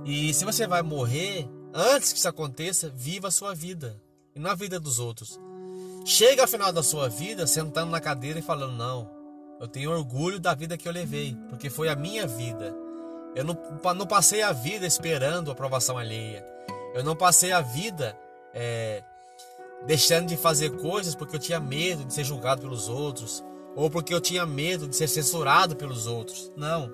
E 0.04 0.32
se 0.32 0.44
você 0.44 0.68
vai 0.68 0.82
morrer, 0.82 1.48
antes 1.74 2.12
que 2.12 2.18
isso 2.18 2.28
aconteça, 2.28 2.92
viva 2.94 3.26
a 3.26 3.32
sua 3.32 3.52
vida 3.56 4.00
e 4.36 4.38
não 4.38 4.52
a 4.52 4.54
vida 4.54 4.78
dos 4.78 5.00
outros. 5.00 5.40
Chega 6.04 6.42
ao 6.42 6.48
final 6.48 6.70
da 6.70 6.82
sua 6.82 7.08
vida 7.08 7.44
sentando 7.44 7.90
na 7.90 8.00
cadeira 8.00 8.38
e 8.38 8.42
falando: 8.42 8.76
Não, 8.76 9.10
eu 9.58 9.66
tenho 9.66 9.90
orgulho 9.90 10.38
da 10.38 10.54
vida 10.54 10.78
que 10.78 10.86
eu 10.86 10.92
levei, 10.92 11.36
porque 11.48 11.68
foi 11.68 11.88
a 11.88 11.96
minha 11.96 12.24
vida. 12.24 12.72
Eu 13.34 13.42
não, 13.42 13.58
não 13.96 14.06
passei 14.06 14.42
a 14.42 14.52
vida 14.52 14.86
esperando 14.86 15.50
aprovação 15.50 15.98
alheia. 15.98 16.46
Eu 16.94 17.02
não 17.02 17.16
passei 17.16 17.50
a 17.50 17.60
vida 17.60 18.16
é, 18.52 19.02
deixando 19.86 20.28
de 20.28 20.36
fazer 20.36 20.70
coisas 20.70 21.14
porque 21.14 21.36
eu 21.36 21.40
tinha 21.40 21.60
medo 21.60 22.04
de 22.04 22.12
ser 22.12 22.24
julgado 22.24 22.62
pelos 22.62 22.88
outros, 22.88 23.44
ou 23.76 23.90
porque 23.90 24.14
eu 24.14 24.20
tinha 24.20 24.46
medo 24.46 24.86
de 24.88 24.96
ser 24.96 25.08
censurado 25.08 25.76
pelos 25.76 26.06
outros. 26.06 26.52
Não. 26.56 26.90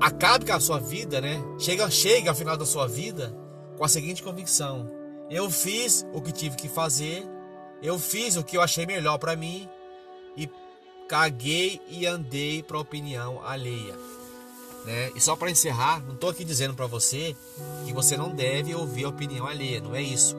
Acabe 0.00 0.44
com 0.44 0.52
a 0.52 0.60
sua 0.60 0.78
vida, 0.78 1.20
né? 1.20 1.42
Chega, 1.58 1.90
chega 1.90 2.30
ao 2.30 2.36
final 2.36 2.56
da 2.56 2.66
sua 2.66 2.86
vida 2.86 3.34
com 3.76 3.84
a 3.84 3.88
seguinte 3.88 4.22
convicção: 4.22 4.90
eu 5.30 5.50
fiz 5.50 6.06
o 6.12 6.20
que 6.20 6.32
tive 6.32 6.56
que 6.56 6.68
fazer, 6.68 7.24
eu 7.82 7.98
fiz 7.98 8.36
o 8.36 8.44
que 8.44 8.56
eu 8.56 8.62
achei 8.62 8.86
melhor 8.86 9.18
para 9.18 9.36
mim 9.36 9.68
e 10.36 10.48
caguei 11.08 11.80
e 11.88 12.06
andei 12.06 12.62
para 12.62 12.78
opinião 12.78 13.42
alheia. 13.44 13.94
Né? 14.84 15.10
E 15.14 15.20
só 15.20 15.34
para 15.34 15.50
encerrar, 15.50 16.04
não 16.04 16.14
estou 16.14 16.28
aqui 16.28 16.44
dizendo 16.44 16.74
para 16.74 16.86
você 16.86 17.34
que 17.86 17.92
você 17.92 18.16
não 18.16 18.34
deve 18.34 18.74
ouvir 18.74 19.04
a 19.04 19.08
opinião 19.08 19.46
alheia, 19.46 19.80
não 19.80 19.94
é 19.94 20.02
isso. 20.02 20.36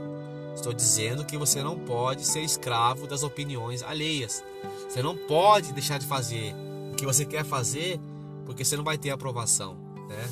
Estou 0.55 0.73
dizendo 0.73 1.25
que 1.25 1.37
você 1.37 1.61
não 1.61 1.77
pode 1.77 2.25
ser 2.25 2.39
escravo 2.39 3.05
das 3.05 3.21
opiniões 3.21 3.83
alheias. 3.83 4.43
Você 4.89 5.03
não 5.03 5.15
pode 5.15 5.73
deixar 5.73 5.99
de 5.99 6.07
fazer 6.07 6.55
o 6.91 6.95
que 6.95 7.05
você 7.05 7.25
quer 7.25 7.43
fazer 7.43 7.99
porque 8.45 8.63
você 8.63 8.77
não 8.77 8.83
vai 8.83 8.97
ter 8.97 9.09
aprovação, 9.09 9.75
né? 10.07 10.31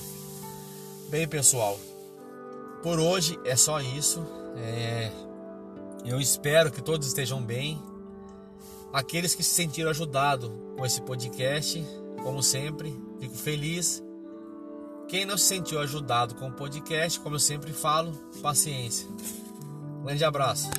Bem, 1.10 1.28
pessoal, 1.28 1.78
por 2.82 3.00
hoje 3.00 3.38
é 3.44 3.56
só 3.56 3.82
isso. 3.82 4.26
É... 4.56 5.12
Eu 6.06 6.20
espero 6.20 6.72
que 6.72 6.82
todos 6.82 7.08
estejam 7.08 7.42
bem. 7.42 7.82
Aqueles 8.92 9.34
que 9.34 9.44
se 9.44 9.54
sentiram 9.56 9.90
ajudados 9.90 10.52
com 10.78 10.86
esse 10.86 11.02
podcast, 11.02 11.84
como 12.22 12.44
sempre, 12.44 12.96
fico 13.20 13.36
feliz 13.36 14.04
Quem 15.08 15.26
não 15.26 15.38
se 15.38 15.46
sentiu 15.46 15.80
ajudado 15.80 16.36
com 16.36 16.48
o 16.48 16.52
podcast, 16.52 17.20
como 17.20 17.36
eu 17.36 17.40
sempre 17.40 17.74
falo, 17.74 18.12
paciência. 18.42 19.08
Grande 20.04 20.26
abraço. 20.26 20.70